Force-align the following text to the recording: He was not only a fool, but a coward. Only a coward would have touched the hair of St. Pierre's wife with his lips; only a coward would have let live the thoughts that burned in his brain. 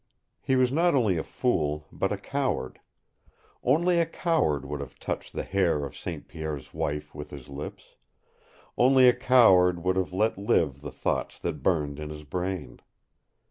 He 0.41 0.55
was 0.55 0.71
not 0.71 0.95
only 0.95 1.17
a 1.17 1.23
fool, 1.23 1.85
but 1.91 2.11
a 2.11 2.17
coward. 2.17 2.79
Only 3.63 3.99
a 3.99 4.05
coward 4.07 4.65
would 4.65 4.79
have 4.79 4.97
touched 4.97 5.33
the 5.33 5.43
hair 5.43 5.85
of 5.85 5.95
St. 5.95 6.27
Pierre's 6.27 6.73
wife 6.73 7.13
with 7.13 7.29
his 7.29 7.47
lips; 7.49 7.97
only 8.79 9.07
a 9.07 9.13
coward 9.13 9.83
would 9.83 9.97
have 9.97 10.11
let 10.11 10.39
live 10.39 10.81
the 10.81 10.89
thoughts 10.91 11.37
that 11.41 11.61
burned 11.61 11.99
in 11.99 12.09
his 12.09 12.23
brain. 12.23 12.79